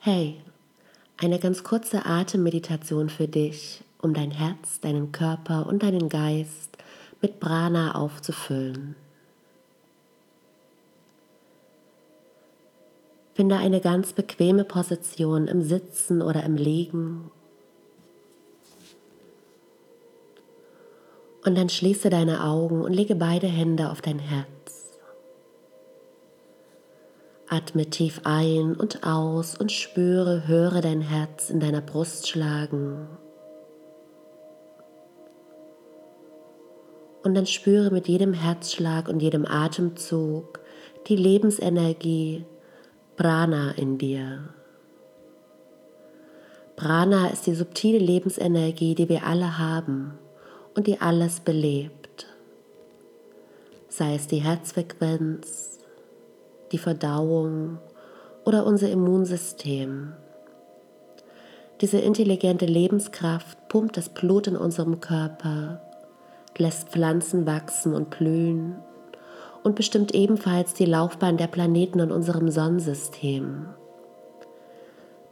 Hey, 0.00 0.40
eine 1.16 1.40
ganz 1.40 1.64
kurze 1.64 2.06
Atemmeditation 2.06 3.10
für 3.10 3.26
dich, 3.26 3.82
um 4.00 4.14
dein 4.14 4.30
Herz, 4.30 4.78
deinen 4.80 5.10
Körper 5.10 5.66
und 5.66 5.82
deinen 5.82 6.08
Geist 6.08 6.78
mit 7.20 7.40
Prana 7.40 7.96
aufzufüllen. 7.96 8.94
Finde 13.34 13.56
eine 13.56 13.80
ganz 13.80 14.12
bequeme 14.12 14.62
Position 14.62 15.48
im 15.48 15.62
Sitzen 15.62 16.22
oder 16.22 16.44
im 16.44 16.54
Liegen. 16.54 17.32
Und 21.44 21.58
dann 21.58 21.68
schließe 21.68 22.08
deine 22.08 22.44
Augen 22.44 22.82
und 22.82 22.92
lege 22.92 23.16
beide 23.16 23.48
Hände 23.48 23.90
auf 23.90 24.00
dein 24.00 24.20
Herz. 24.20 24.57
Atme 27.50 27.86
tief 27.86 28.20
ein 28.24 28.74
und 28.76 29.04
aus 29.04 29.56
und 29.56 29.72
spüre, 29.72 30.46
höre 30.46 30.82
dein 30.82 31.00
Herz 31.00 31.48
in 31.48 31.60
deiner 31.60 31.80
Brust 31.80 32.28
schlagen. 32.28 33.08
Und 37.22 37.34
dann 37.34 37.46
spüre 37.46 37.90
mit 37.90 38.06
jedem 38.06 38.34
Herzschlag 38.34 39.08
und 39.08 39.20
jedem 39.20 39.46
Atemzug 39.46 40.60
die 41.06 41.16
Lebensenergie, 41.16 42.44
Prana 43.16 43.72
in 43.72 43.98
dir. 43.98 44.54
Prana 46.76 47.28
ist 47.28 47.46
die 47.46 47.54
subtile 47.54 47.98
Lebensenergie, 47.98 48.94
die 48.94 49.08
wir 49.08 49.24
alle 49.24 49.58
haben 49.58 50.18
und 50.76 50.86
die 50.86 51.00
alles 51.00 51.40
belebt. 51.40 52.26
Sei 53.88 54.14
es 54.14 54.26
die 54.28 54.36
Herzfrequenz, 54.36 55.77
die 56.72 56.78
Verdauung 56.78 57.78
oder 58.44 58.66
unser 58.66 58.90
Immunsystem. 58.90 60.12
Diese 61.80 61.98
intelligente 61.98 62.66
Lebenskraft 62.66 63.68
pumpt 63.68 63.96
das 63.96 64.08
Blut 64.08 64.46
in 64.46 64.56
unserem 64.56 65.00
Körper, 65.00 65.80
lässt 66.56 66.88
Pflanzen 66.88 67.46
wachsen 67.46 67.94
und 67.94 68.10
blühen 68.10 68.76
und 69.62 69.74
bestimmt 69.74 70.14
ebenfalls 70.14 70.74
die 70.74 70.86
Laufbahn 70.86 71.36
der 71.36 71.46
Planeten 71.46 72.00
in 72.00 72.10
unserem 72.10 72.50
Sonnensystem. 72.50 73.66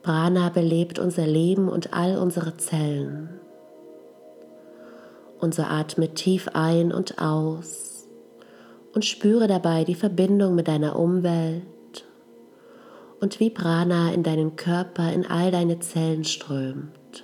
Prana 0.03 0.50
belebt 0.50 0.98
unser 0.98 1.27
Leben 1.27 1.69
und 1.69 1.92
all 1.92 2.16
unsere 2.19 2.56
Zellen. 2.58 3.41
Und 5.41 5.55
so 5.55 5.64
tief 6.14 6.48
ein 6.55 6.92
und 6.92 7.19
aus 7.19 7.95
und 8.97 9.05
spüre 9.05 9.47
dabei 9.47 9.84
die 9.84 9.94
Verbindung 9.94 10.55
mit 10.55 10.69
deiner 10.69 10.98
Umwelt 10.98 12.06
und 13.20 13.38
wie 13.41 13.50
Prana 13.50 14.14
in 14.14 14.22
deinen 14.22 14.56
Körper, 14.56 15.12
in 15.12 15.27
all 15.27 15.50
deine 15.50 15.78
Zellen 15.80 16.25
strömt. 16.25 17.22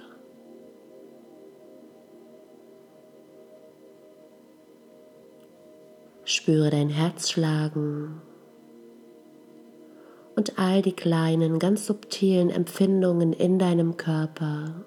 Spüre 6.27 6.69
dein 6.69 6.91
Herz 6.91 7.31
schlagen 7.31 8.21
und 10.37 10.59
all 10.59 10.83
die 10.83 10.93
kleinen, 10.93 11.59
ganz 11.59 11.87
subtilen 11.87 12.51
Empfindungen 12.51 13.33
in 13.33 13.59
deinem 13.59 13.97
Körper 13.97 14.85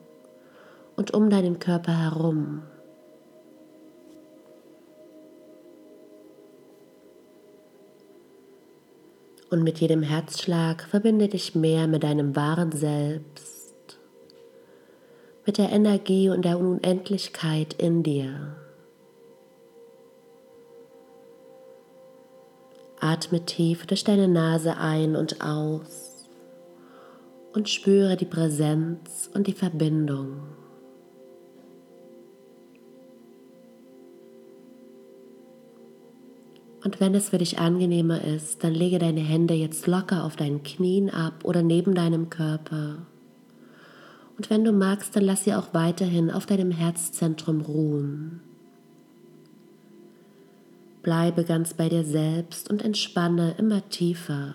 und 0.95 1.15
um 1.15 1.31
deinen 1.31 1.57
Körper 1.57 1.99
herum. 1.99 2.61
Und 9.55 9.63
mit 9.63 9.79
jedem 9.79 10.03
Herzschlag 10.03 10.83
verbinde 10.83 11.29
dich 11.29 11.55
mehr 11.55 11.87
mit 11.87 12.03
deinem 12.03 12.35
wahren 12.35 12.73
Selbst, 12.73 13.97
mit 15.45 15.57
der 15.57 15.71
Energie 15.71 16.27
und 16.27 16.43
der 16.43 16.59
Unendlichkeit 16.59 17.73
in 17.75 18.03
dir. 18.03 18.57
Atme 22.99 23.45
tief 23.45 23.85
durch 23.85 24.03
deine 24.03 24.27
Nase 24.27 24.75
ein 24.75 25.15
und 25.15 25.39
aus 25.39 26.27
und 27.53 27.69
spüre 27.69 28.17
die 28.17 28.25
Präsenz 28.25 29.29
und 29.33 29.47
die 29.47 29.53
Verbindung. 29.53 30.64
Und 36.85 36.99
wenn 36.99 37.15
es 37.15 37.29
für 37.29 37.39
dich 37.39 37.57
angenehmer 37.57 38.23
ist, 38.23 38.63
dann 38.63 38.75
lege 38.75 38.99
deine 38.99 39.21
Hände 39.21 39.55
jetzt 39.55 39.87
locker 39.87 40.23
auf 40.23 40.35
deinen 40.35 40.61
Knien 40.61 41.09
ab 41.09 41.43
oder 41.43 41.63
neben 41.63 41.95
deinem 41.95 42.29
Körper. 42.29 43.07
Und 44.37 44.51
wenn 44.51 44.63
du 44.63 44.71
magst, 44.71 45.15
dann 45.15 45.23
lass 45.23 45.45
sie 45.45 45.55
auch 45.55 45.73
weiterhin 45.73 46.29
auf 46.29 46.45
deinem 46.45 46.69
Herzzentrum 46.69 47.61
ruhen. 47.61 48.39
Bleibe 51.01 51.43
ganz 51.43 51.73
bei 51.73 51.89
dir 51.89 52.03
selbst 52.03 52.69
und 52.69 52.83
entspanne 52.83 53.55
immer 53.57 53.89
tiefer. 53.89 54.53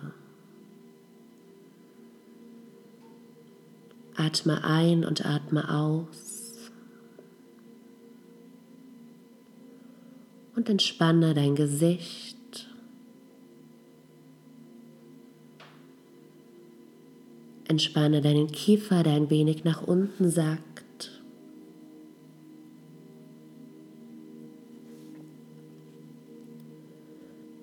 Atme 4.15 4.63
ein 4.63 5.03
und 5.03 5.25
atme 5.25 5.69
aus. 5.69 6.30
Und 10.55 10.69
entspanne 10.69 11.33
dein 11.33 11.55
Gesicht. 11.55 12.37
Entspanne 17.67 18.21
deinen 18.21 18.51
Kiefer, 18.51 19.01
der 19.01 19.13
ein 19.13 19.29
wenig 19.29 19.63
nach 19.63 19.81
unten 19.81 20.29
sackt. 20.29 21.21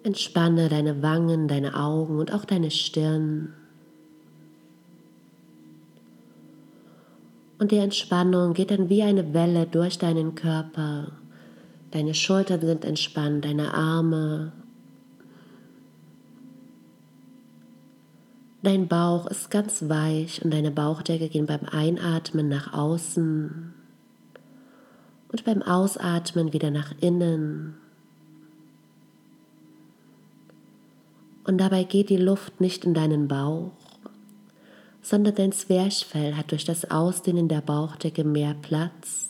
Entspanne 0.03 0.71
deine 0.71 1.03
Wangen, 1.03 1.49
deine 1.49 1.77
Augen 1.79 2.19
und 2.19 2.33
auch 2.33 2.47
deine 2.47 2.71
Stirn. 2.71 3.53
Und 7.59 7.73
die 7.73 7.77
Entspannung 7.77 8.55
geht 8.55 8.71
dann 8.71 8.89
wie 8.89 9.03
eine 9.03 9.35
Welle 9.35 9.67
durch 9.67 9.99
deinen 9.99 10.35
Körper. 10.35 11.13
Deine 11.91 12.15
Schultern 12.15 12.61
sind 12.61 12.85
entspannt, 12.85 13.45
deine 13.45 13.73
Arme. 13.73 14.53
Dein 18.63 18.89
Bauch 18.89 19.27
ist 19.27 19.51
ganz 19.51 19.89
weich 19.89 20.45
und 20.45 20.53
deine 20.53 20.71
Bauchdecke 20.71 21.29
gehen 21.29 21.47
beim 21.47 21.65
Einatmen 21.65 22.49
nach 22.49 22.73
außen 22.73 23.73
und 25.31 25.45
beim 25.45 25.63
Ausatmen 25.63 26.53
wieder 26.53 26.71
nach 26.71 26.93
innen. 27.01 27.77
Und 31.45 31.59
dabei 31.59 31.85
geht 31.85 32.11
die 32.11 32.19
Luft 32.19 32.61
nicht 32.61 32.85
in 32.85 32.93
deinen 32.93 33.29
Bauch, 33.29 33.73
sondern 35.01 35.35
dein 35.35 35.53
Zwerchfell 35.53 36.35
hat 36.35 36.51
durch 36.51 36.65
das 36.65 36.91
Ausdehnen 36.91 37.49
der 37.49 37.63
Bauchdecke 37.63 38.25
mehr 38.25 38.55
Platz. 38.61 39.28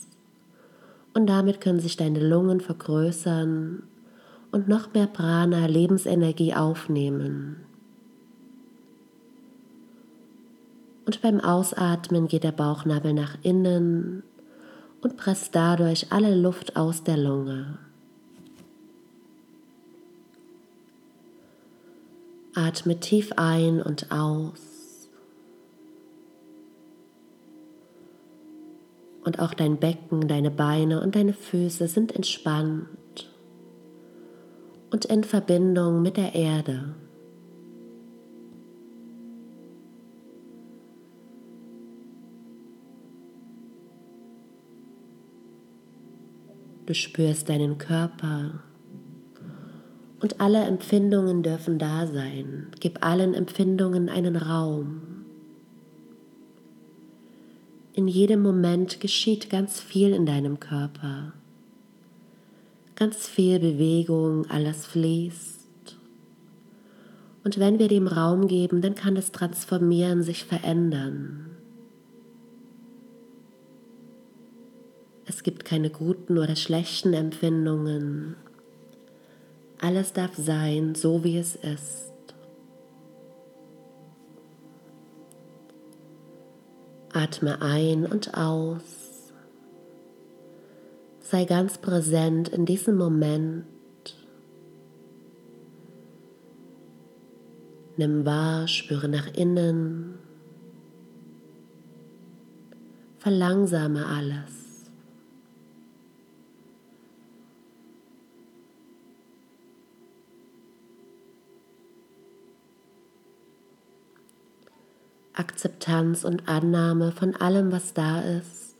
Und 1.14 1.26
damit 1.26 1.60
können 1.60 1.80
sich 1.80 1.96
deine 1.96 2.20
Lungen 2.20 2.60
vergrößern 2.60 3.82
und 4.52 4.68
noch 4.68 4.92
mehr 4.94 5.06
Prana, 5.06 5.66
Lebensenergie 5.66 6.54
aufnehmen. 6.54 7.64
Und 11.06 11.22
beim 11.22 11.40
Ausatmen 11.40 12.28
geht 12.28 12.44
der 12.44 12.52
Bauchnabel 12.52 13.14
nach 13.14 13.38
innen 13.42 14.22
und 15.00 15.16
presst 15.16 15.54
dadurch 15.54 16.12
alle 16.12 16.34
Luft 16.34 16.76
aus 16.76 17.02
der 17.02 17.16
Lunge. 17.16 17.78
Atme 22.54 22.98
tief 22.98 23.32
ein 23.36 23.80
und 23.80 24.10
aus. 24.10 24.67
Und 29.24 29.40
auch 29.40 29.52
dein 29.52 29.78
Becken, 29.78 30.28
deine 30.28 30.50
Beine 30.50 31.02
und 31.02 31.14
deine 31.14 31.32
Füße 31.32 31.88
sind 31.88 32.14
entspannt 32.14 32.88
und 34.90 35.04
in 35.04 35.24
Verbindung 35.24 36.02
mit 36.02 36.16
der 36.16 36.34
Erde. 36.34 36.94
Du 46.86 46.94
spürst 46.94 47.50
deinen 47.50 47.76
Körper 47.76 48.62
und 50.20 50.40
alle 50.40 50.64
Empfindungen 50.64 51.42
dürfen 51.42 51.78
da 51.78 52.06
sein. 52.06 52.68
Gib 52.80 53.04
allen 53.04 53.34
Empfindungen 53.34 54.08
einen 54.08 54.36
Raum. 54.36 55.17
In 57.98 58.06
jedem 58.06 58.42
Moment 58.42 59.00
geschieht 59.00 59.50
ganz 59.50 59.80
viel 59.80 60.14
in 60.14 60.24
deinem 60.24 60.60
Körper. 60.60 61.32
Ganz 62.94 63.26
viel 63.26 63.58
Bewegung, 63.58 64.48
alles 64.48 64.86
fließt. 64.86 65.96
Und 67.42 67.58
wenn 67.58 67.80
wir 67.80 67.88
dem 67.88 68.06
Raum 68.06 68.46
geben, 68.46 68.82
dann 68.82 68.94
kann 68.94 69.16
es 69.16 69.32
transformieren, 69.32 70.22
sich 70.22 70.44
verändern. 70.44 71.50
Es 75.26 75.42
gibt 75.42 75.64
keine 75.64 75.90
guten 75.90 76.38
oder 76.38 76.54
schlechten 76.54 77.14
Empfindungen. 77.14 78.36
Alles 79.80 80.12
darf 80.12 80.36
sein, 80.36 80.94
so 80.94 81.24
wie 81.24 81.36
es 81.36 81.56
ist. 81.56 82.12
Atme 87.18 87.60
ein 87.60 88.06
und 88.06 88.34
aus. 88.34 89.32
Sei 91.18 91.46
ganz 91.46 91.78
präsent 91.78 92.48
in 92.48 92.64
diesem 92.64 92.96
Moment. 92.96 93.66
Nimm 97.96 98.24
wahr, 98.24 98.68
spüre 98.68 99.08
nach 99.08 99.34
innen. 99.34 100.20
Verlangsame 103.18 104.06
alles. 104.06 104.67
Akzeptanz 115.38 116.24
und 116.24 116.48
Annahme 116.48 117.12
von 117.12 117.36
allem, 117.36 117.70
was 117.70 117.94
da 117.94 118.20
ist, 118.20 118.74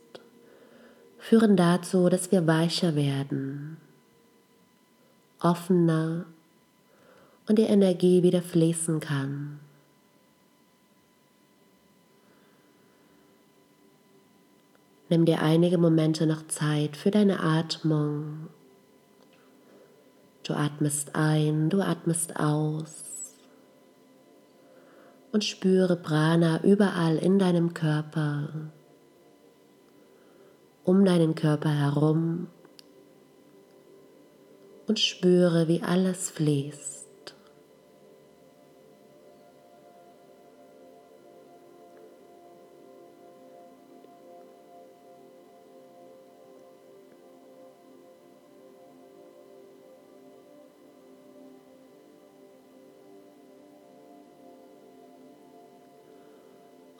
führen 1.17 1.55
dazu, 1.55 2.09
dass 2.09 2.33
wir 2.33 2.47
weicher 2.47 2.95
werden, 2.95 3.77
offener 5.39 6.25
und 7.47 7.57
die 7.57 7.63
Energie 7.63 8.23
wieder 8.23 8.41
fließen 8.41 8.99
kann. 8.99 9.61
Nimm 15.07 15.25
dir 15.25 15.41
einige 15.41 15.77
Momente 15.77 16.27
noch 16.27 16.45
Zeit 16.47 16.97
für 16.97 17.09
deine 17.09 17.39
Atmung. 17.39 18.47
Du 20.43 20.53
atmest 20.53 21.15
ein, 21.15 21.69
du 21.69 21.81
atmest 21.81 22.37
aus 22.37 23.18
und 25.31 25.43
spüre 25.43 25.95
Prana 25.95 26.63
überall 26.63 27.17
in 27.17 27.39
deinem 27.39 27.73
Körper, 27.73 28.71
um 30.83 31.05
deinen 31.05 31.35
Körper 31.35 31.69
herum 31.69 32.47
und 34.87 34.99
spüre, 34.99 35.67
wie 35.67 35.81
alles 35.83 36.31
fließt. 36.31 37.08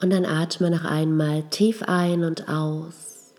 Und 0.00 0.10
dann 0.10 0.24
atme 0.24 0.70
noch 0.70 0.84
einmal 0.84 1.42
tief 1.50 1.82
ein 1.82 2.24
und 2.24 2.48
aus. 2.48 3.34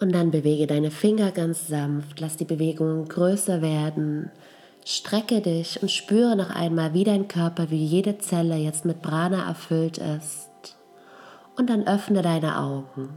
Und 0.00 0.12
dann 0.12 0.30
bewege 0.30 0.66
deine 0.66 0.90
Finger 0.90 1.30
ganz 1.30 1.66
sanft, 1.68 2.20
lass 2.20 2.36
die 2.36 2.44
Bewegungen 2.44 3.08
größer 3.08 3.62
werden. 3.62 4.30
Strecke 4.84 5.40
dich 5.40 5.80
und 5.80 5.90
spüre 5.90 6.36
noch 6.36 6.50
einmal, 6.50 6.92
wie 6.92 7.04
dein 7.04 7.26
Körper, 7.26 7.70
wie 7.70 7.82
jede 7.82 8.18
Zelle 8.18 8.56
jetzt 8.56 8.84
mit 8.84 9.00
Prana 9.00 9.48
erfüllt 9.48 9.96
ist. 9.96 10.76
Und 11.56 11.70
dann 11.70 11.86
öffne 11.86 12.20
deine 12.20 12.58
Augen. 12.58 13.16